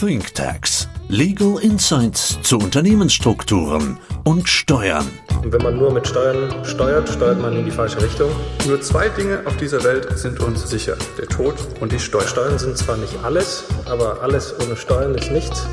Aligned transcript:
ThinkTax. 0.00 0.88
Legal 1.08 1.56
Insights 1.60 2.38
zu 2.42 2.58
Unternehmensstrukturen 2.58 3.98
und 4.22 4.48
Steuern. 4.48 5.04
Und 5.42 5.52
wenn 5.52 5.60
man 5.60 5.76
nur 5.76 5.92
mit 5.92 6.06
Steuern 6.06 6.64
steuert, 6.64 7.08
steuert 7.08 7.42
man 7.42 7.56
in 7.56 7.64
die 7.64 7.72
falsche 7.72 8.00
Richtung. 8.00 8.30
Nur 8.68 8.80
zwei 8.80 9.08
Dinge 9.08 9.40
auf 9.44 9.56
dieser 9.56 9.82
Welt 9.82 10.16
sind 10.16 10.38
uns 10.38 10.70
sicher. 10.70 10.96
Der 11.18 11.26
Tod 11.26 11.56
und 11.80 11.90
die 11.90 11.98
Steuern. 11.98 12.28
Steuern 12.28 12.58
sind 12.60 12.78
zwar 12.78 12.96
nicht 12.96 13.12
alles, 13.24 13.64
aber 13.90 14.22
alles 14.22 14.54
ohne 14.64 14.76
Steuern 14.76 15.16
ist 15.16 15.32
nichts. 15.32 15.66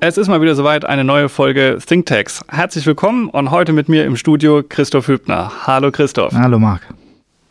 Es 0.00 0.18
ist 0.18 0.28
mal 0.28 0.42
wieder 0.42 0.54
soweit, 0.54 0.84
eine 0.84 1.02
neue 1.02 1.30
Folge 1.30 1.78
ThinkTax. 1.84 2.42
Herzlich 2.48 2.84
willkommen 2.84 3.30
und 3.30 3.50
heute 3.50 3.72
mit 3.72 3.88
mir 3.88 4.04
im 4.04 4.18
Studio 4.18 4.62
Christoph 4.68 5.08
Hübner. 5.08 5.50
Hallo 5.66 5.90
Christoph. 5.90 6.34
Hallo 6.34 6.58
Marc. 6.58 6.82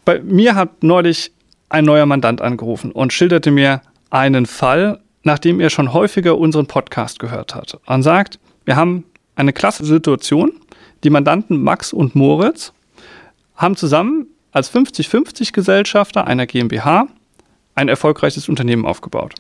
Bei 0.06 0.20
mir 0.20 0.54
hat 0.54 0.84
neulich 0.84 1.32
ein 1.70 1.86
neuer 1.86 2.06
Mandant 2.06 2.42
angerufen 2.42 2.92
und 2.92 3.12
schilderte 3.12 3.50
mir 3.50 3.82
einen 4.16 4.46
Fall, 4.46 5.02
nachdem 5.24 5.60
er 5.60 5.70
schon 5.70 5.92
häufiger 5.92 6.38
unseren 6.38 6.68
Podcast 6.68 7.20
gehört 7.20 7.54
hat. 7.54 7.78
Und 7.86 8.02
sagt, 8.02 8.40
wir 8.64 8.78
haben 8.78 9.04
eine 9.36 9.52
klasse 9.52 9.84
Situation. 9.84 10.54
Die 11.04 11.10
Mandanten 11.10 11.62
Max 11.62 11.92
und 11.92 12.16
Moritz 12.16 12.72
haben 13.58 13.76
zusammen 13.76 14.28
als 14.54 14.74
50-50 14.74 15.52
Gesellschafter 15.52 16.26
einer 16.28 16.48
GmbH 16.48 17.08
ein 17.76 17.90
erfolgreiches 17.90 18.48
Unternehmen 18.48 18.86
aufgebaut. 18.86 19.36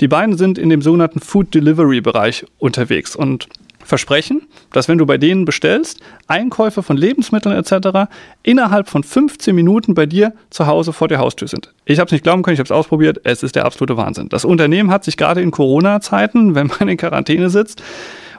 Die 0.00 0.08
beiden 0.08 0.38
sind 0.38 0.56
in 0.56 0.70
dem 0.70 0.80
sogenannten 0.80 1.20
Food 1.20 1.54
Delivery 1.54 2.00
Bereich 2.00 2.46
unterwegs 2.58 3.14
und 3.14 3.46
versprechen, 3.84 4.42
dass 4.72 4.88
wenn 4.88 4.98
du 4.98 5.06
bei 5.06 5.18
denen 5.18 5.44
bestellst, 5.44 6.00
Einkäufe 6.26 6.82
von 6.82 6.96
Lebensmitteln 6.96 7.54
etc. 7.54 8.10
innerhalb 8.42 8.88
von 8.88 9.02
15 9.02 9.54
Minuten 9.54 9.94
bei 9.94 10.06
dir 10.06 10.32
zu 10.50 10.66
Hause 10.66 10.92
vor 10.92 11.08
der 11.08 11.18
Haustür 11.18 11.48
sind. 11.48 11.72
Ich 11.84 11.98
habe 11.98 12.06
es 12.06 12.12
nicht 12.12 12.24
glauben 12.24 12.42
können, 12.42 12.54
ich 12.54 12.60
habe 12.60 12.66
es 12.66 12.72
ausprobiert, 12.72 13.20
es 13.24 13.42
ist 13.42 13.56
der 13.56 13.64
absolute 13.64 13.96
Wahnsinn. 13.96 14.28
Das 14.28 14.44
Unternehmen 14.44 14.90
hat 14.90 15.04
sich 15.04 15.16
gerade 15.16 15.40
in 15.40 15.50
Corona-Zeiten, 15.50 16.54
wenn 16.54 16.68
man 16.78 16.88
in 16.88 16.96
Quarantäne 16.96 17.50
sitzt 17.50 17.82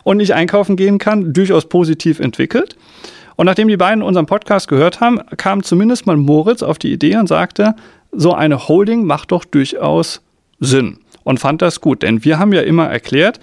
und 0.03 0.17
nicht 0.17 0.33
einkaufen 0.33 0.75
gehen 0.75 0.97
kann, 0.97 1.33
durchaus 1.33 1.67
positiv 1.70 2.20
entwickelt. 2.20 2.75
Und 3.36 3.45
nachdem 3.45 3.67
die 3.67 3.77
beiden 3.77 4.02
unseren 4.02 4.25
Podcast 4.25 4.67
gehört 4.67 5.02
haben, 5.02 5.20
kam 5.38 5.64
zumindest 5.64 6.05
mal 6.05 6.17
Moritz 6.17 6.64
auf 6.64 6.77
die 6.77 6.92
Idee 6.92 7.17
und 7.17 7.27
sagte, 7.27 7.75
so 8.11 8.33
eine 8.33 8.67
Holding 8.67 9.03
macht 9.03 9.31
doch 9.31 9.44
durchaus 9.44 10.22
Sinn 10.59 11.00
und 11.23 11.39
fand 11.39 11.61
das 11.61 11.81
gut. 11.81 12.03
Denn 12.03 12.23
wir 12.23 12.39
haben 12.39 12.53
ja 12.53 12.61
immer 12.61 12.86
erklärt, 12.86 13.39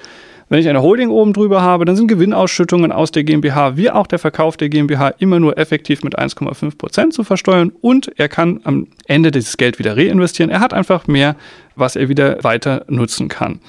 wenn 0.53 0.59
ich 0.59 0.69
eine 0.69 0.83
Holding 0.83 1.09
oben 1.09 1.33
drüber 1.33 1.63
habe, 1.63 1.87
dann 1.87 1.97
sind 1.97 2.09
Gewinnausschüttungen 2.09 2.93
aus 2.93 3.11
der 3.11 3.25
GmbH 3.25 3.79
wie 3.79 3.91
auch 3.91 4.07
der 4.07 4.19
Verkauf 4.19 4.59
der 4.59 4.69
GmbH 4.69 5.09
immer 5.19 5.41
nur 5.41 5.57
effektiv 5.57 6.03
mit 6.05 6.19
1,5 6.19 6.77
Prozent 6.77 7.15
zu 7.15 7.25
versteuern 7.25 7.73
und 7.81 8.13
er 8.19 8.29
kann 8.29 8.61
am 8.65 8.87
Ende 9.07 9.31
dieses 9.31 9.57
Geld 9.57 9.79
wieder 9.79 9.97
reinvestieren. 9.97 10.51
Er 10.51 10.61
hat 10.61 10.75
einfach 10.75 11.07
mehr, 11.07 11.37
was 11.75 11.97
er 11.97 12.11
wieder 12.11 12.45
weiter 12.45 12.85
nutzen 12.89 13.29
kann. 13.29 13.61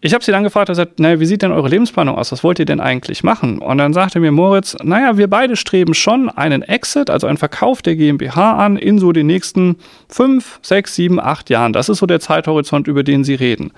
Ich 0.00 0.14
habe 0.14 0.24
sie 0.24 0.32
dann 0.32 0.44
gefragt, 0.44 0.70
er 0.70 0.74
sagt, 0.76 0.98
naja, 0.98 1.20
wie 1.20 1.26
sieht 1.26 1.42
denn 1.42 1.52
eure 1.52 1.68
Lebensplanung 1.68 2.16
aus? 2.16 2.32
Was 2.32 2.42
wollt 2.42 2.58
ihr 2.58 2.64
denn 2.64 2.80
eigentlich 2.80 3.22
machen? 3.22 3.58
Und 3.58 3.76
dann 3.76 3.92
sagte 3.92 4.18
mir 4.18 4.32
Moritz, 4.32 4.74
naja, 4.82 5.18
wir 5.18 5.28
beide 5.28 5.56
streben 5.56 5.92
schon 5.92 6.30
einen 6.30 6.62
Exit, 6.62 7.10
also 7.10 7.26
einen 7.26 7.36
Verkauf 7.36 7.82
der 7.82 7.96
GmbH 7.96 8.56
an 8.56 8.78
in 8.78 8.98
so 8.98 9.12
den 9.12 9.26
nächsten 9.26 9.76
fünf, 10.08 10.58
sechs, 10.62 10.94
sieben, 10.94 11.20
acht 11.20 11.50
Jahren. 11.50 11.74
Das 11.74 11.90
ist 11.90 11.98
so 11.98 12.06
der 12.06 12.18
Zeithorizont, 12.18 12.88
über 12.88 13.02
den 13.02 13.24
sie 13.24 13.34
reden. 13.34 13.72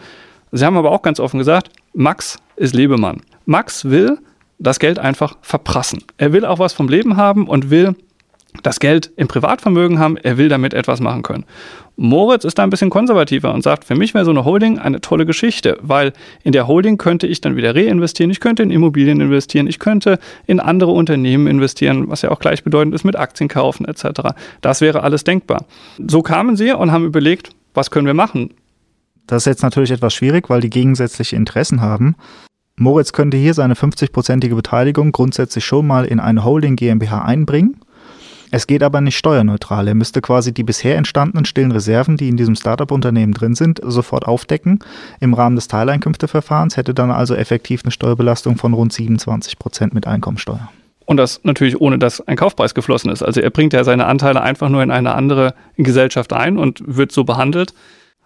Sie 0.57 0.65
haben 0.65 0.77
aber 0.77 0.93
auch 0.93 1.03
ganz 1.03 1.19
offen 1.19 1.39
gesagt, 1.39 1.69
Max 1.95 2.39
ist 2.55 2.77
Lebemann. 2.77 3.23
Max 3.45 3.87
will 3.87 4.19
das 4.61 4.79
Geld 4.79 5.01
einfach 5.01 5.37
verprassen. 5.43 6.05
Er 6.17 6.33
will 6.33 6.45
auch 6.45 6.61
was 6.61 6.73
vom 6.73 6.89
Leben 6.89 7.17
haben 7.17 7.49
und 7.49 7.71
will 7.71 7.97
das 8.63 8.79
Geld 8.79 9.11
im 9.17 9.27
Privatvermögen 9.27 9.99
haben. 9.99 10.17
Er 10.17 10.39
will 10.39 10.49
damit 10.49 10.73
etwas 10.73 11.01
machen 11.01 11.25
können. 11.25 11.45
Moritz 11.97 12.45
ist 12.45 12.57
da 12.57 12.63
ein 12.63 12.71
bisschen 12.71 12.89
konservativer 12.89 13.53
und 13.53 13.63
sagt, 13.63 13.85
für 13.85 13.97
mich 13.97 14.15
wäre 14.15 14.25
so 14.25 14.31
eine 14.31 14.45
Holding 14.45 14.79
eine 14.79 15.01
tolle 15.01 15.27
Geschichte, 15.27 15.77
weil 15.83 16.13
in 16.45 16.53
der 16.53 16.69
Holding 16.69 16.99
könnte 16.99 17.27
ich 17.27 17.41
dann 17.41 17.57
wieder 17.57 17.75
reinvestieren, 17.75 18.31
ich 18.31 18.39
könnte 18.39 18.63
in 18.63 18.71
Immobilien 18.71 19.21
investieren, 19.21 19.67
ich 19.67 19.81
könnte 19.81 20.21
in 20.47 20.61
andere 20.61 20.93
Unternehmen 20.93 21.49
investieren, 21.49 22.09
was 22.11 22.23
ja 22.23 22.31
auch 22.31 22.39
gleichbedeutend 22.39 22.95
ist 22.95 23.03
mit 23.03 23.17
Aktien 23.17 23.49
kaufen 23.49 23.87
etc. 23.87 24.31
Das 24.61 24.81
wäre 24.81 25.03
alles 25.03 25.25
denkbar. 25.25 25.65
So 25.99 26.23
kamen 26.23 26.55
sie 26.55 26.71
und 26.71 26.93
haben 26.93 27.05
überlegt, 27.05 27.51
was 27.75 27.91
können 27.91 28.07
wir 28.07 28.15
machen? 28.15 28.51
Das 29.27 29.43
ist 29.43 29.47
jetzt 29.47 29.63
natürlich 29.63 29.91
etwas 29.91 30.15
schwierig, 30.15 30.51
weil 30.51 30.61
die 30.61 30.71
gegensätzliche 30.71 31.37
Interessen 31.37 31.81
haben. 31.81 32.17
Moritz 32.77 33.13
könnte 33.13 33.37
hier 33.37 33.55
seine 33.55 33.75
50-prozentige 33.75 34.55
Beteiligung 34.55 35.13
grundsätzlich 35.13 35.65
schon 35.65 35.87
mal 35.87 36.05
in 36.05 36.21
eine 36.21 36.45
Holding 36.45 36.77
GmbH 36.77 37.25
einbringen. 37.25 37.77
Es 38.51 38.67
geht 38.67 38.83
aber 38.83 39.01
nicht 39.01 39.17
steuerneutral. 39.17 39.89
Er 39.89 39.95
müsste 39.95 40.21
quasi 40.21 40.53
die 40.53 40.63
bisher 40.63 40.97
entstandenen 40.97 41.45
stillen 41.45 41.73
Reserven, 41.73 42.17
die 42.17 42.29
in 42.29 42.37
diesem 42.37 42.55
Startup-Unternehmen 42.55 43.33
drin 43.33 43.55
sind, 43.55 43.81
sofort 43.83 44.27
aufdecken. 44.27 44.79
Im 45.21 45.35
Rahmen 45.35 45.57
des 45.57 45.67
Teileinkünfteverfahrens 45.69 46.77
hätte 46.77 46.95
dann 46.95 47.11
also 47.11 47.35
effektiv 47.35 47.83
eine 47.85 47.91
Steuerbelastung 47.91 48.57
von 48.57 48.73
rund 48.73 48.93
27 48.93 49.59
Prozent 49.59 49.95
mit 49.95 50.07
Einkommensteuer. 50.07 50.71
Und 51.07 51.17
das 51.17 51.41
natürlich 51.43 51.81
ohne, 51.81 51.99
dass 51.99 52.21
ein 52.27 52.37
Kaufpreis 52.37 52.75
geflossen 52.75 53.11
ist. 53.11 53.23
Also 53.23 53.41
er 53.41 53.51
bringt 53.51 53.73
ja 53.73 53.83
seine 53.85 54.07
Anteile 54.07 54.41
einfach 54.41 54.69
nur 54.69 54.83
in 54.83 54.91
eine 54.91 55.15
andere 55.15 55.55
Gesellschaft 55.77 56.33
ein 56.33 56.57
und 56.57 56.83
wird 56.87 57.13
so 57.13 57.25
behandelt 57.25 57.75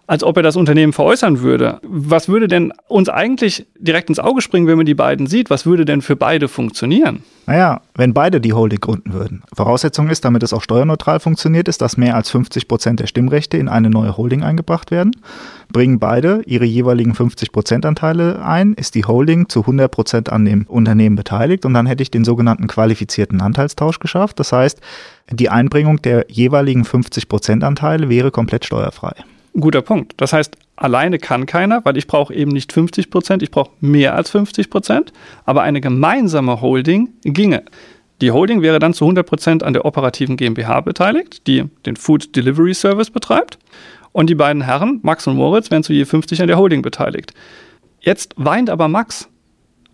als 0.09 0.25
ob 0.25 0.39
er 0.39 0.43
das 0.43 0.57
Unternehmen 0.57 0.95
veräußern 0.95 1.41
würde. 1.41 1.81
Was 1.83 2.29
würde 2.29 2.49
denn 2.49 2.73
uns 2.89 3.11
eigentlich 3.11 3.67
direkt 3.79 4.09
ins 4.09 4.19
Auge 4.19 4.41
springen, 4.41 4.67
wenn 4.67 4.79
man 4.79 4.87
die 4.87 4.95
beiden 4.95 5.27
sieht? 5.27 5.51
Was 5.51 5.67
würde 5.67 5.85
denn 5.85 6.01
für 6.01 6.17
beide 6.17 6.49
funktionieren? 6.49 7.23
Naja, 7.47 7.83
wenn 7.95 8.15
beide 8.15 8.41
die 8.41 8.55
Holding 8.55 8.81
gründen 8.81 9.13
würden. 9.13 9.43
Voraussetzung 9.55 10.09
ist, 10.09 10.25
damit 10.25 10.43
es 10.43 10.55
auch 10.55 10.63
steuerneutral 10.63 11.21
funktioniert, 11.21 11.69
ist, 11.69 11.83
dass 11.83 11.99
mehr 11.99 12.17
als 12.17 12.31
50 12.31 12.69
Prozent 12.69 13.01
der 13.01 13.07
Stimmrechte 13.07 13.59
in 13.59 13.69
eine 13.69 13.91
neue 13.91 14.17
Holding 14.17 14.43
eingebracht 14.43 14.91
werden. 14.91 15.13
Bringen 15.71 15.99
beide 15.99 16.41
ihre 16.47 16.65
jeweiligen 16.65 17.15
50 17.15 17.53
Prozent 17.53 17.85
Anteile 17.85 18.43
ein, 18.43 18.73
ist 18.73 18.95
die 18.95 19.05
Holding 19.05 19.51
zu 19.51 19.61
100 19.61 19.91
Prozent 19.91 20.33
an 20.33 20.47
dem 20.47 20.65
Unternehmen 20.67 21.17
beteiligt 21.17 21.67
und 21.67 21.75
dann 21.75 21.85
hätte 21.85 22.03
ich 22.03 22.11
den 22.11 22.25
sogenannten 22.25 22.67
qualifizierten 22.67 23.43
Anteilstausch 23.43 23.99
geschafft. 23.99 24.41
Das 24.41 24.53
heißt, 24.53 24.81
die 25.31 25.51
Einbringung 25.51 26.01
der 26.01 26.25
jeweiligen 26.29 26.87
50 26.87 27.29
Prozent 27.29 27.63
Anteile 27.63 28.09
wäre 28.09 28.31
komplett 28.31 28.65
steuerfrei 28.65 29.13
guter 29.59 29.83
Punkt. 29.83 30.15
Das 30.17 30.33
heißt, 30.33 30.57
alleine 30.77 31.19
kann 31.19 31.47
keiner, 31.47 31.85
weil 31.85 31.97
ich 31.97 32.07
brauche 32.07 32.35
eben 32.35 32.53
nicht 32.53 32.73
50 32.73 33.11
Prozent, 33.11 33.43
ich 33.43 33.51
brauche 33.51 33.71
mehr 33.81 34.15
als 34.15 34.31
50 34.31 34.71
Prozent, 34.71 35.13
aber 35.45 35.63
eine 35.63 35.81
gemeinsame 35.81 36.61
Holding 36.61 37.11
ginge. 37.25 37.65
Die 38.21 38.33
Holding 38.33 38.63
wäre 38.63 38.79
dann 38.79 38.95
zu 38.95 39.05
100 39.05 39.27
Prozent 39.27 39.63
an 39.63 39.73
der 39.73 39.85
operativen 39.85 40.37
GmbH 40.37 40.81
beteiligt, 40.81 41.47
die 41.47 41.65
den 41.87 41.97
Food 41.97 42.35
Delivery 42.35 42.75
Service 42.75 43.11
betreibt. 43.11 43.59
Und 44.13 44.29
die 44.29 44.35
beiden 44.35 44.63
Herren, 44.63 44.99
Max 45.03 45.27
und 45.27 45.37
Moritz, 45.37 45.71
wären 45.71 45.85
zu 45.85 45.93
je 45.93 46.05
50 46.05 46.41
an 46.41 46.49
der 46.49 46.59
Holding 46.59 46.83
beteiligt. 46.83 47.33
Jetzt 48.01 48.35
weint 48.37 48.71
aber 48.71 48.89
Max. 48.89 49.29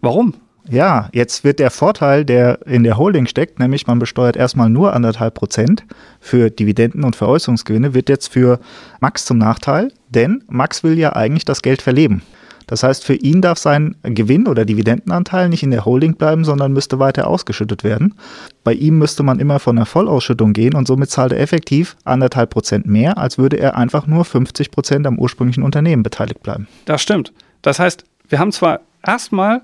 Warum? 0.01 0.35
Ja, 0.69 1.11
jetzt 1.13 1.45
wird 1.45 1.59
der 1.59 1.71
Vorteil, 1.71 2.25
der 2.25 2.67
in 2.67 2.85
der 2.85 2.97
Holding 2.97 3.27
steckt, 3.27 3.59
nämlich 3.59 3.87
man 3.87 3.99
besteuert 3.99 4.37
erstmal 4.37 4.71
nur 4.71 4.95
anderthalb 4.95 5.35
Prozent 5.35 5.85
für 6.21 6.51
Dividenden 6.51 7.05
und 7.05 7.17
Veräußerungsgewinne, 7.17 7.93
wird 7.93 8.09
jetzt 8.09 8.33
für 8.33 8.59
Max 9.01 9.27
zum 9.27 9.37
Nachteil, 9.37 9.93
denn 10.09 10.43
Max 10.49 10.83
will 10.83 10.99
ja 10.99 11.13
eigentlich 11.15 11.45
das 11.45 11.61
Geld 11.61 11.83
verleben. 11.83 12.23
Das 12.67 12.83
heißt, 12.83 13.05
für 13.05 13.15
ihn 13.15 13.43
darf 13.43 13.59
sein 13.59 13.95
Gewinn 14.03 14.47
oder 14.47 14.65
Dividendenanteil 14.65 15.51
nicht 15.51 15.63
in 15.63 15.71
der 15.71 15.85
Holding 15.85 16.15
bleiben, 16.15 16.45
sondern 16.45 16.73
müsste 16.73 16.99
weiter 16.99 17.27
ausgeschüttet 17.27 17.85
werden. 17.85 18.15
Bei 18.63 18.73
ihm 18.73 18.99
müsste 18.99 19.23
man 19.23 19.39
immer 19.39 19.59
von 19.59 19.77
einer 19.77 19.85
Vollausschüttung 19.85 20.55
gehen 20.55 20.75
und 20.75 20.87
somit 20.87 21.11
zahlt 21.11 21.33
er 21.33 21.41
effektiv 21.41 21.97
anderthalb 22.05 22.51
Prozent 22.51 22.87
mehr, 22.87 23.19
als 23.19 23.37
würde 23.37 23.59
er 23.59 23.77
einfach 23.77 24.07
nur 24.07 24.25
50 24.25 24.71
Prozent 24.71 25.07
am 25.07 25.19
ursprünglichen 25.19 25.63
Unternehmen 25.63 26.03
beteiligt 26.03 26.43
bleiben. 26.43 26.67
Das 26.87 27.03
stimmt. 27.03 27.33
Das 27.61 27.79
heißt, 27.79 28.05
wir 28.29 28.39
haben 28.39 28.53
zwar 28.53 28.81
erstmal 29.07 29.61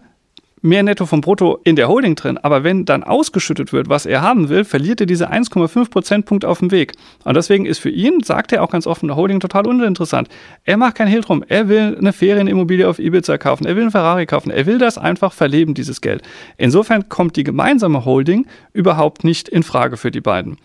mehr 0.62 0.82
Netto 0.82 1.06
vom 1.06 1.20
Brutto 1.20 1.58
in 1.64 1.76
der 1.76 1.88
Holding 1.88 2.14
drin. 2.14 2.38
Aber 2.38 2.64
wenn 2.64 2.84
dann 2.84 3.02
ausgeschüttet 3.02 3.72
wird, 3.72 3.88
was 3.88 4.06
er 4.06 4.22
haben 4.22 4.48
will, 4.48 4.64
verliert 4.64 5.00
er 5.00 5.06
diese 5.06 5.30
1,5 5.30 5.90
Prozentpunkte 5.90 6.48
auf 6.48 6.58
dem 6.58 6.70
Weg. 6.70 6.92
Und 7.24 7.36
deswegen 7.36 7.66
ist 7.66 7.78
für 7.78 7.90
ihn, 7.90 8.22
sagt 8.22 8.52
er 8.52 8.62
auch 8.62 8.70
ganz 8.70 8.86
offen, 8.86 9.10
eine 9.10 9.16
Holding 9.16 9.40
total 9.40 9.66
uninteressant. 9.66 10.28
Er 10.64 10.76
macht 10.76 10.96
kein 10.96 11.08
Hehl 11.08 11.22
drum. 11.22 11.44
Er 11.46 11.68
will 11.68 11.96
eine 11.98 12.12
Ferienimmobilie 12.12 12.88
auf 12.88 12.98
Ibiza 12.98 13.38
kaufen. 13.38 13.66
Er 13.66 13.76
will 13.76 13.82
einen 13.82 13.90
Ferrari 13.90 14.26
kaufen. 14.26 14.50
Er 14.50 14.66
will 14.66 14.78
das 14.78 14.98
einfach 14.98 15.32
verleben, 15.32 15.74
dieses 15.74 16.00
Geld. 16.00 16.22
Insofern 16.56 17.08
kommt 17.08 17.36
die 17.36 17.44
gemeinsame 17.44 18.04
Holding 18.04 18.46
überhaupt 18.72 19.24
nicht 19.24 19.48
in 19.48 19.62
Frage 19.62 19.96
für 19.96 20.10
die 20.10 20.20
beiden. 20.20 20.56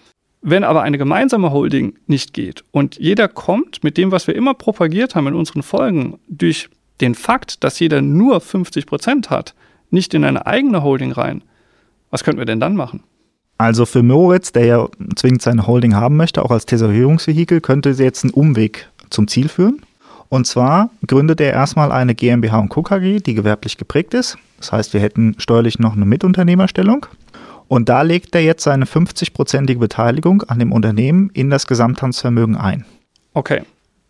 Wenn 0.48 0.64
aber 0.64 0.84
eine 0.84 1.00
gemeinsame 1.00 1.52
Holding 1.52 1.96
nicht 2.06 2.34
geht 2.34 2.64
und 2.70 2.98
jeder 3.00 3.28
kommt 3.28 3.84
mit 3.84 3.98
dem, 3.98 4.12
was 4.12 4.28
wir 4.28 4.36
immer 4.36 4.54
propagiert 4.54 5.16
haben 5.16 5.26
in 5.26 5.34
unseren 5.34 5.64
Folgen, 5.64 6.20
durch 6.28 6.70
den 7.02 7.16
Fakt, 7.16 7.64
dass 7.64 7.80
jeder 7.80 8.04
nur 8.04 8.40
50 8.40 8.86
Prozent 8.86 9.32
hat, 9.32 9.56
nicht 9.90 10.14
in 10.14 10.24
eine 10.24 10.46
eigene 10.46 10.84
Holding 10.84 11.12
rein. 11.12 11.44
Was 12.12 12.24
könnten 12.24 12.40
wir 12.40 12.46
denn 12.46 12.60
dann 12.60 12.76
machen? 12.76 13.04
Also 13.58 13.86
für 13.86 14.04
Moritz, 14.04 14.52
der 14.52 14.66
ja 14.66 14.88
zwingend 15.16 15.42
seine 15.42 15.66
Holding 15.66 15.96
haben 15.96 16.18
möchte, 16.18 16.44
auch 16.44 16.52
als 16.52 16.66
Tesorierungsvehikel, 16.66 17.62
könnte 17.62 17.92
jetzt 17.92 18.24
ein 18.24 18.32
Umweg 18.32 18.90
zum 19.10 19.28
Ziel 19.28 19.48
führen. 19.48 19.82
Und 20.28 20.48
zwar 20.48 20.90
gründet 21.08 21.40
er 21.40 21.54
erstmal 21.54 21.92
eine 21.92 22.16
GmbH 22.16 22.60
und 22.60 22.70
Co. 22.70 22.84
KG, 22.84 23.20
die 23.20 23.36
gewerblich 23.36 23.78
geprägt 23.78 24.14
ist. 24.14 24.38
Das 24.58 24.72
heißt, 24.72 24.94
wir 24.94 25.00
hätten 25.00 25.36
steuerlich 25.38 25.80
noch 25.80 25.94
eine 25.94 26.06
Mitunternehmerstellung. 26.06 27.06
Und 27.68 27.90
da 27.90 28.02
legt 28.02 28.36
er 28.36 28.42
jetzt 28.42 28.64
seine 28.64 28.86
50-prozentige 28.86 29.80
Beteiligung 29.80 30.44
an 30.44 30.60
dem 30.60 30.72
Unternehmen 30.72 31.30
in 31.34 31.50
das 31.50 31.68
Gesamthandsvermögen 31.68 32.56
ein. 32.56 32.86
Okay. 33.34 33.62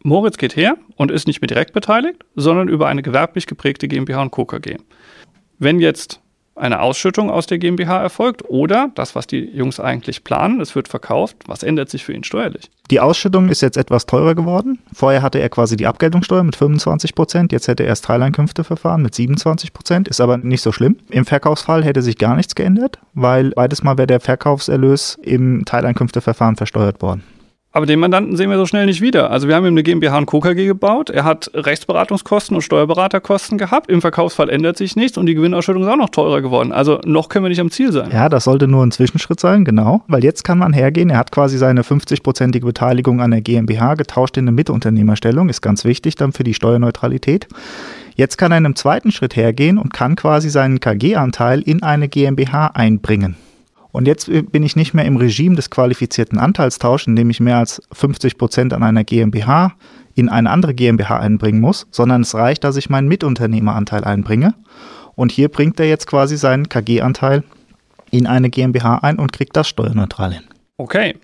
Moritz 0.03 0.37
geht 0.37 0.55
her 0.55 0.77
und 0.97 1.09
ist 1.09 1.25
nicht 1.25 1.41
mehr 1.41 1.47
direkt 1.47 1.73
beteiligt, 1.73 2.23
sondern 2.35 2.67
über 2.67 2.87
eine 2.87 3.01
gewerblich 3.01 3.47
geprägte 3.47 3.87
GmbH 3.87 4.21
und 4.21 4.31
Co. 4.31 4.45
KG. 4.45 4.77
Wenn 5.59 5.79
jetzt 5.79 6.19
eine 6.55 6.81
Ausschüttung 6.81 7.29
aus 7.29 7.47
der 7.47 7.57
GmbH 7.57 8.01
erfolgt 8.01 8.43
oder 8.47 8.89
das, 8.95 9.15
was 9.15 9.27
die 9.27 9.49
Jungs 9.53 9.79
eigentlich 9.79 10.23
planen, 10.23 10.61
es 10.61 10.75
wird 10.75 10.87
verkauft, 10.87 11.37
was 11.47 11.63
ändert 11.63 11.89
sich 11.89 12.05
für 12.05 12.13
ihn 12.13 12.23
steuerlich? 12.23 12.69
Die 12.91 12.99
Ausschüttung 12.99 13.49
ist 13.49 13.61
jetzt 13.61 13.77
etwas 13.77 14.05
teurer 14.05 14.35
geworden. 14.35 14.79
Vorher 14.93 15.21
hatte 15.21 15.39
er 15.39 15.49
quasi 15.49 15.75
die 15.75 15.87
Abgeltungssteuer 15.87 16.43
mit 16.43 16.55
25 16.55 17.13
Prozent, 17.13 17.51
jetzt 17.51 17.67
hätte 17.67 17.83
er 17.83 17.89
das 17.89 18.01
Teileinkünfteverfahren 18.01 19.01
mit 19.01 19.15
27 19.15 19.73
Prozent, 19.73 20.07
ist 20.07 20.21
aber 20.21 20.37
nicht 20.37 20.61
so 20.61 20.71
schlimm. 20.71 20.97
Im 21.09 21.25
Verkaufsfall 21.25 21.83
hätte 21.83 22.01
sich 22.01 22.17
gar 22.17 22.35
nichts 22.35 22.55
geändert, 22.55 22.99
weil 23.13 23.51
beides 23.51 23.83
Mal 23.83 23.97
wäre 23.97 24.07
der 24.07 24.19
Verkaufserlös 24.21 25.17
im 25.21 25.65
Teileinkünfteverfahren 25.65 26.55
versteuert 26.55 27.01
worden. 27.01 27.23
Aber 27.75 27.85
den 27.85 27.99
Mandanten 27.99 28.37
sehen 28.37 28.49
wir 28.49 28.55
so 28.55 28.65
schnell 28.65 28.85
nicht 28.85 29.01
wieder. 29.01 29.31
Also 29.31 29.49
wir 29.49 29.55
haben 29.55 29.65
ihm 29.65 29.73
eine 29.73 29.83
GmbH 29.83 30.17
und 30.17 30.27
Co. 30.27 30.39
KG 30.39 30.65
gebaut. 30.65 31.09
Er 31.09 31.25
hat 31.25 31.51
Rechtsberatungskosten 31.53 32.55
und 32.55 32.61
Steuerberaterkosten 32.61 33.57
gehabt. 33.57 33.91
Im 33.91 33.99
Verkaufsfall 33.99 34.49
ändert 34.49 34.77
sich 34.77 34.95
nichts 34.95 35.17
und 35.17 35.25
die 35.25 35.35
Gewinnausschüttung 35.35 35.83
ist 35.83 35.89
auch 35.89 35.97
noch 35.97 36.07
teurer 36.07 36.41
geworden. 36.41 36.71
Also 36.71 37.01
noch 37.03 37.27
können 37.27 37.43
wir 37.43 37.49
nicht 37.49 37.59
am 37.59 37.71
Ziel 37.71 37.91
sein. 37.91 38.11
Ja, 38.13 38.29
das 38.29 38.45
sollte 38.45 38.69
nur 38.69 38.81
ein 38.81 38.91
Zwischenschritt 38.91 39.41
sein, 39.41 39.65
genau. 39.65 40.03
Weil 40.07 40.23
jetzt 40.23 40.45
kann 40.45 40.57
man 40.57 40.71
hergehen. 40.71 41.09
Er 41.09 41.17
hat 41.17 41.33
quasi 41.33 41.57
seine 41.57 41.81
50-prozentige 41.81 42.63
Beteiligung 42.63 43.19
an 43.19 43.31
der 43.31 43.41
GmbH 43.41 43.95
getauscht 43.95 44.37
in 44.37 44.45
eine 44.45 44.53
Mitunternehmerstellung. 44.53 45.49
Ist 45.49 45.61
ganz 45.61 45.83
wichtig 45.83 46.15
dann 46.15 46.31
für 46.31 46.45
die 46.45 46.53
Steuerneutralität. 46.53 47.49
Jetzt 48.15 48.37
kann 48.37 48.53
er 48.53 48.57
in 48.57 48.65
einem 48.67 48.77
zweiten 48.77 49.11
Schritt 49.11 49.35
hergehen 49.35 49.77
und 49.77 49.91
kann 49.91 50.15
quasi 50.15 50.49
seinen 50.49 50.79
KG-Anteil 50.79 51.59
in 51.59 51.83
eine 51.83 52.07
GmbH 52.07 52.67
einbringen. 52.67 53.35
Und 53.95 54.07
jetzt 54.07 54.29
bin 54.51 54.61
ich 54.63 54.75
nicht 54.75 54.93
mehr 54.93 55.05
im 55.05 55.15
Regime 55.15 55.55
des 55.55 55.69
qualifizierten 55.69 56.37
Anteilstauschs, 56.37 57.07
indem 57.07 57.29
ich 57.29 57.39
mehr 57.39 57.59
als 57.59 57.81
50 57.93 58.37
Prozent 58.37 58.73
an 58.73 58.83
einer 58.83 59.05
GmbH 59.05 59.73
in 60.15 60.27
eine 60.27 60.49
andere 60.49 60.73
GmbH 60.73 61.17
einbringen 61.17 61.61
muss, 61.61 61.87
sondern 61.91 62.19
es 62.19 62.35
reicht, 62.35 62.65
dass 62.65 62.75
ich 62.75 62.89
meinen 62.89 63.07
Mitunternehmeranteil 63.07 64.03
einbringe. 64.03 64.53
Und 65.15 65.31
hier 65.31 65.47
bringt 65.47 65.79
er 65.79 65.87
jetzt 65.87 66.07
quasi 66.07 66.35
seinen 66.35 66.67
KG-Anteil 66.67 67.45
in 68.11 68.27
eine 68.27 68.49
GmbH 68.49 68.97
ein 68.97 69.17
und 69.17 69.31
kriegt 69.31 69.55
das 69.55 69.69
steuerneutral 69.69 70.33
hin. 70.33 70.43
Okay. 70.75 71.15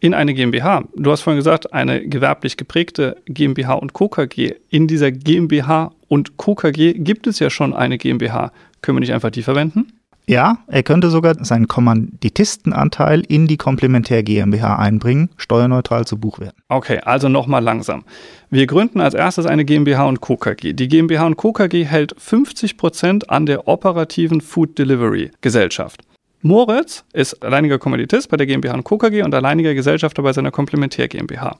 In 0.00 0.14
eine 0.14 0.32
GmbH. 0.32 0.84
Du 0.96 1.10
hast 1.10 1.20
vorhin 1.20 1.38
gesagt, 1.38 1.74
eine 1.74 2.08
gewerblich 2.08 2.56
geprägte 2.56 3.18
GmbH 3.26 3.74
und 3.74 3.92
Co. 3.92 4.08
KG. 4.08 4.54
In 4.70 4.86
dieser 4.86 5.12
GmbH 5.12 5.92
und 6.08 6.38
Co. 6.38 6.54
KG 6.54 6.94
gibt 6.94 7.26
es 7.26 7.40
ja 7.40 7.50
schon 7.50 7.74
eine 7.74 7.98
GmbH. 7.98 8.52
Können 8.80 8.96
wir 8.96 9.00
nicht 9.00 9.12
einfach 9.12 9.30
die 9.30 9.42
verwenden? 9.42 9.92
Ja, 10.28 10.58
er 10.66 10.82
könnte 10.82 11.08
sogar 11.10 11.36
seinen 11.44 11.68
Kommanditistenanteil 11.68 13.20
in 13.28 13.46
die 13.46 13.56
Komplementär 13.56 14.24
GmbH 14.24 14.76
einbringen, 14.76 15.30
steuerneutral 15.36 16.04
zu 16.04 16.18
Buchwerten. 16.18 16.60
Okay, 16.68 16.98
also 16.98 17.28
nochmal 17.28 17.62
langsam. 17.62 18.02
Wir 18.50 18.66
gründen 18.66 19.00
als 19.00 19.14
erstes 19.14 19.46
eine 19.46 19.64
GmbH 19.64 20.04
und 20.06 20.20
Co. 20.20 20.36
KG. 20.36 20.72
Die 20.72 20.88
GmbH 20.88 21.26
und 21.26 21.36
Co. 21.36 21.52
KG 21.52 21.84
hält 21.84 22.16
50 22.18 22.76
Prozent 22.76 23.30
an 23.30 23.46
der 23.46 23.68
operativen 23.68 24.40
Food 24.40 24.76
Delivery 24.76 25.30
Gesellschaft. 25.42 26.02
Moritz 26.42 27.04
ist 27.12 27.44
alleiniger 27.44 27.78
Kommanditist 27.78 28.28
bei 28.28 28.36
der 28.36 28.46
GmbH 28.46 28.74
und 28.74 28.82
Co. 28.82 28.98
KG 28.98 29.22
und 29.22 29.34
alleiniger 29.34 29.74
Gesellschafter 29.74 30.22
bei 30.24 30.32
seiner 30.32 30.50
Komplementär 30.50 31.06
GmbH. 31.06 31.56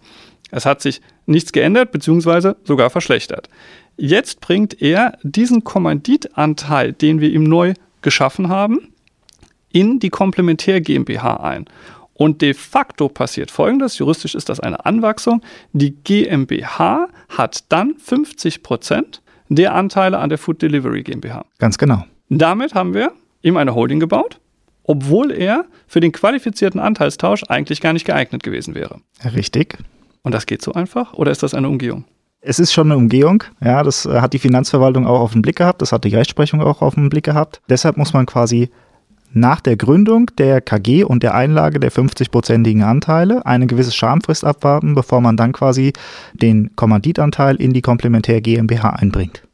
Es 0.50 0.66
hat 0.66 0.82
sich 0.82 1.00
nichts 1.26 1.52
geändert 1.52 1.92
bzw. 1.92 2.54
sogar 2.64 2.90
verschlechtert. 2.90 3.48
Jetzt 3.96 4.40
bringt 4.40 4.82
er 4.82 5.18
diesen 5.22 5.62
Kommanditanteil, 5.62 6.92
den 6.92 7.20
wir 7.20 7.30
ihm 7.30 7.44
neu 7.44 7.74
geschaffen 8.06 8.48
haben, 8.48 8.94
in 9.72 9.98
die 9.98 10.10
Komplementär 10.10 10.80
GmbH 10.80 11.38
ein. 11.38 11.64
Und 12.14 12.40
de 12.40 12.54
facto 12.54 13.08
passiert 13.08 13.50
Folgendes, 13.50 13.98
juristisch 13.98 14.36
ist 14.36 14.48
das 14.48 14.60
eine 14.60 14.86
Anwachsung, 14.86 15.42
die 15.72 15.90
GmbH 15.90 17.08
hat 17.28 17.64
dann 17.70 17.96
50 17.98 18.62
Prozent 18.62 19.22
der 19.48 19.74
Anteile 19.74 20.18
an 20.18 20.28
der 20.28 20.38
Food 20.38 20.62
Delivery 20.62 21.02
GmbH. 21.02 21.44
Ganz 21.58 21.78
genau. 21.78 22.04
Damit 22.28 22.76
haben 22.76 22.94
wir 22.94 23.12
ihm 23.42 23.56
eine 23.56 23.74
Holding 23.74 23.98
gebaut, 23.98 24.38
obwohl 24.84 25.32
er 25.32 25.64
für 25.88 25.98
den 25.98 26.12
qualifizierten 26.12 26.80
Anteilstausch 26.80 27.42
eigentlich 27.48 27.80
gar 27.80 27.92
nicht 27.92 28.06
geeignet 28.06 28.44
gewesen 28.44 28.76
wäre. 28.76 29.00
Richtig. 29.34 29.76
Und 30.22 30.32
das 30.32 30.46
geht 30.46 30.62
so 30.62 30.72
einfach 30.74 31.12
oder 31.14 31.32
ist 31.32 31.42
das 31.42 31.54
eine 31.54 31.68
Umgehung? 31.68 32.04
Es 32.40 32.58
ist 32.58 32.72
schon 32.72 32.88
eine 32.88 32.96
Umgehung. 32.96 33.42
Ja, 33.60 33.82
das 33.82 34.06
äh, 34.06 34.20
hat 34.20 34.32
die 34.32 34.38
Finanzverwaltung 34.38 35.06
auch 35.06 35.20
auf 35.20 35.32
den 35.32 35.42
Blick 35.42 35.56
gehabt. 35.56 35.82
Das 35.82 35.92
hat 35.92 36.04
die 36.04 36.14
Rechtsprechung 36.14 36.60
auch 36.60 36.82
auf 36.82 36.94
den 36.94 37.08
Blick 37.08 37.24
gehabt. 37.24 37.60
Deshalb 37.68 37.96
muss 37.96 38.12
man 38.12 38.26
quasi 38.26 38.70
nach 39.32 39.60
der 39.60 39.76
Gründung 39.76 40.30
der 40.38 40.60
KG 40.60 41.04
und 41.04 41.22
der 41.22 41.34
Einlage 41.34 41.78
der 41.78 41.92
50-prozentigen 41.92 42.82
Anteile 42.82 43.44
eine 43.44 43.66
gewisse 43.66 43.92
Schamfrist 43.92 44.44
abwarten, 44.44 44.94
bevor 44.94 45.20
man 45.20 45.36
dann 45.36 45.52
quasi 45.52 45.92
den 46.32 46.74
Kommanditanteil 46.76 47.56
in 47.56 47.72
die 47.72 47.82
Komplementär 47.82 48.40
GmbH 48.40 48.90
einbringt. 48.90 49.45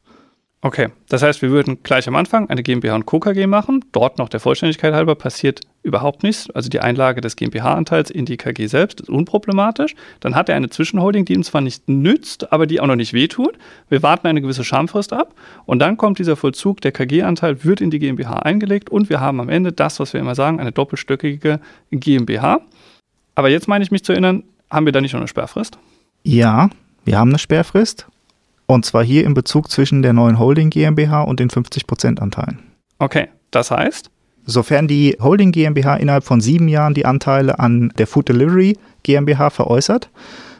Okay, 0.64 0.90
das 1.08 1.24
heißt, 1.24 1.42
wir 1.42 1.50
würden 1.50 1.82
gleich 1.82 2.06
am 2.06 2.14
Anfang 2.14 2.48
eine 2.48 2.62
GmbH 2.62 2.94
und 2.94 3.04
Co. 3.04 3.18
KG 3.18 3.48
machen. 3.48 3.84
Dort 3.90 4.18
noch 4.18 4.28
der 4.28 4.38
Vollständigkeit 4.38 4.94
halber 4.94 5.16
passiert 5.16 5.62
überhaupt 5.82 6.22
nichts. 6.22 6.50
Also 6.50 6.68
die 6.68 6.78
Einlage 6.78 7.20
des 7.20 7.34
GmbH-Anteils 7.34 8.12
in 8.12 8.26
die 8.26 8.36
KG 8.36 8.68
selbst 8.68 9.00
ist 9.00 9.10
unproblematisch. 9.10 9.96
Dann 10.20 10.36
hat 10.36 10.48
er 10.48 10.54
eine 10.54 10.70
Zwischenholding, 10.70 11.24
die 11.24 11.32
ihm 11.32 11.42
zwar 11.42 11.62
nicht 11.62 11.88
nützt, 11.88 12.52
aber 12.52 12.68
die 12.68 12.78
auch 12.78 12.86
noch 12.86 12.94
nicht 12.94 13.12
wehtut. 13.12 13.58
Wir 13.88 14.04
warten 14.04 14.28
eine 14.28 14.40
gewisse 14.40 14.62
Schamfrist 14.62 15.12
ab 15.12 15.34
und 15.66 15.80
dann 15.80 15.96
kommt 15.96 16.20
dieser 16.20 16.36
Vollzug, 16.36 16.80
der 16.80 16.92
KG-Anteil 16.92 17.64
wird 17.64 17.80
in 17.80 17.90
die 17.90 17.98
GmbH 17.98 18.36
eingelegt 18.36 18.88
und 18.88 19.10
wir 19.10 19.18
haben 19.18 19.40
am 19.40 19.48
Ende 19.48 19.72
das, 19.72 19.98
was 19.98 20.12
wir 20.12 20.20
immer 20.20 20.36
sagen, 20.36 20.60
eine 20.60 20.70
doppelstöckige 20.70 21.58
GmbH. 21.90 22.60
Aber 23.34 23.48
jetzt 23.48 23.66
meine 23.66 23.82
ich 23.82 23.90
mich 23.90 24.04
zu 24.04 24.12
erinnern, 24.12 24.44
haben 24.70 24.86
wir 24.86 24.92
da 24.92 25.00
nicht 25.00 25.12
noch 25.12 25.20
eine 25.20 25.26
Sperrfrist? 25.26 25.76
Ja, 26.22 26.70
wir 27.04 27.18
haben 27.18 27.30
eine 27.30 27.40
Sperrfrist 27.40 28.06
und 28.66 28.84
zwar 28.84 29.04
hier 29.04 29.24
im 29.24 29.34
Bezug 29.34 29.70
zwischen 29.70 30.02
der 30.02 30.12
neuen 30.12 30.38
Holding 30.38 30.70
GmbH 30.70 31.22
und 31.22 31.40
den 31.40 31.50
50% 31.50 32.20
Anteilen. 32.20 32.58
Okay, 32.98 33.28
das 33.50 33.70
heißt? 33.70 34.10
Sofern 34.44 34.88
die 34.88 35.16
Holding 35.20 35.52
GmbH 35.52 35.96
innerhalb 35.96 36.24
von 36.24 36.40
sieben 36.40 36.68
Jahren 36.68 36.94
die 36.94 37.06
Anteile 37.06 37.58
an 37.58 37.92
der 37.98 38.06
Food 38.06 38.28
Delivery 38.28 38.76
GmbH 39.02 39.50
veräußert, 39.50 40.10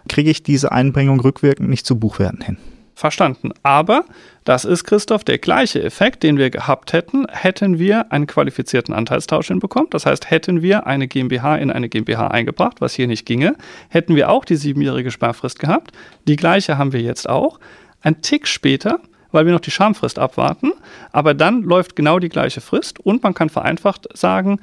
kriege 0.09 0.31
ich 0.31 0.43
diese 0.43 0.73
Einbringung 0.73 1.21
rückwirkend 1.21 1.69
nicht 1.69 1.87
zu 1.87 1.99
Buchwerten 1.99 2.43
hin. 2.43 2.59
Verstanden. 2.95 3.51
Aber 3.63 4.05
das 4.45 4.65
ist, 4.65 4.85
Christoph, 4.85 5.25
der 5.25 5.39
gleiche 5.39 5.83
Effekt, 5.83 6.23
den 6.23 6.37
wir 6.37 6.51
gehabt 6.51 6.93
hätten, 6.93 7.27
hätten 7.29 7.79
wir 7.79 8.13
einen 8.13 8.27
qualifizierten 8.27 8.95
Anteilstausch 8.95 9.49
hinbekommen. 9.49 9.89
Das 9.91 10.07
heißt, 10.07 10.31
hätten 10.31 10.63
wir 10.63 10.87
eine 10.87 11.09
GmbH 11.09 11.57
in 11.57 11.71
eine 11.71 11.89
GmbH 11.89 12.29
eingebracht, 12.29 12.81
was 12.81 12.95
hier 12.95 13.07
nicht 13.07 13.25
ginge, 13.25 13.57
hätten 13.89 14.15
wir 14.15 14.31
auch 14.31 14.45
die 14.45 14.57
siebenjährige 14.57 15.11
Sparfrist 15.11 15.59
gehabt. 15.59 15.93
Die 16.29 16.37
gleiche 16.37 16.79
haben 16.79 16.93
wir 16.93 17.01
jetzt 17.01 17.29
auch. 17.29 17.59
Ein 18.03 18.21
Tick 18.23 18.47
später 18.47 19.01
weil 19.33 19.47
wir 19.47 19.53
noch 19.53 19.61
die 19.61 19.71
Schamfrist 19.71 20.19
abwarten. 20.19 20.73
Aber 21.11 21.35
dann 21.35 21.63
läuft 21.63 21.97
genau 21.97 22.19
die 22.19 22.29
gleiche 22.29 22.61
Frist 22.61 23.01
und 23.01 23.23
man 23.23 23.35
kann 23.35 23.49
vereinfacht 23.49 24.07
sagen, 24.17 24.61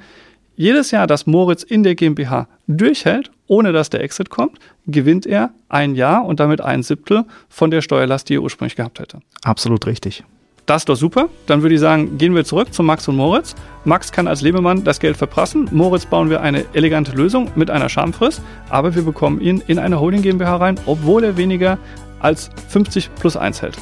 jedes 0.56 0.90
Jahr, 0.90 1.06
das 1.06 1.26
Moritz 1.26 1.62
in 1.62 1.82
der 1.82 1.94
GmbH 1.94 2.46
durchhält, 2.66 3.30
ohne 3.46 3.72
dass 3.72 3.88
der 3.88 4.02
Exit 4.02 4.28
kommt, 4.28 4.58
gewinnt 4.86 5.24
er 5.24 5.50
ein 5.68 5.94
Jahr 5.94 6.24
und 6.24 6.38
damit 6.38 6.60
ein 6.60 6.82
Siebtel 6.82 7.24
von 7.48 7.70
der 7.70 7.80
Steuerlast, 7.80 8.28
die 8.28 8.34
er 8.34 8.42
ursprünglich 8.42 8.76
gehabt 8.76 9.00
hätte. 9.00 9.20
Absolut 9.42 9.86
richtig. 9.86 10.22
Das 10.66 10.82
ist 10.82 10.88
doch 10.90 10.96
super. 10.96 11.30
Dann 11.46 11.62
würde 11.62 11.74
ich 11.74 11.80
sagen, 11.80 12.18
gehen 12.18 12.34
wir 12.34 12.44
zurück 12.44 12.74
zu 12.74 12.82
Max 12.82 13.08
und 13.08 13.16
Moritz. 13.16 13.56
Max 13.84 14.12
kann 14.12 14.28
als 14.28 14.42
Lebemann 14.42 14.84
das 14.84 15.00
Geld 15.00 15.16
verprassen. 15.16 15.68
Moritz 15.72 16.04
bauen 16.04 16.28
wir 16.28 16.42
eine 16.42 16.66
elegante 16.74 17.12
Lösung 17.12 17.50
mit 17.56 17.70
einer 17.70 17.88
Schamfrist, 17.88 18.42
aber 18.68 18.94
wir 18.94 19.02
bekommen 19.02 19.40
ihn 19.40 19.62
in 19.66 19.78
eine 19.78 19.98
Holding 19.98 20.20
GmbH 20.20 20.56
rein, 20.56 20.78
obwohl 20.84 21.24
er 21.24 21.36
weniger 21.38 21.78
als 22.20 22.50
50 22.68 23.10
plus 23.16 23.36
1 23.36 23.62
hält. 23.62 23.76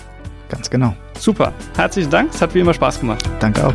Ganz 0.49 0.71
genau. 0.71 0.95
Super. 1.19 1.53
Herzlichen 1.77 2.11
Dank. 2.11 2.31
Es 2.33 2.41
hat 2.41 2.55
wie 2.55 2.61
immer 2.61 2.75
Spaß 2.75 3.01
gemacht. 3.01 3.23
Danke 3.41 3.67
auch. 3.67 3.75